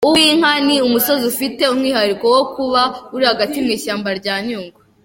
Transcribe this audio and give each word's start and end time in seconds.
Uwinka 0.07 0.51
ni 0.67 0.75
umusozi 0.87 1.23
ufite 1.33 1.61
umwihariko 1.73 2.25
wo 2.35 2.43
kuba 2.53 2.81
uri 3.15 3.23
hagati 3.31 3.57
mu 3.63 3.69
ishamba 3.77 4.09
rya 4.19 4.35
Nyungwe. 4.45 4.77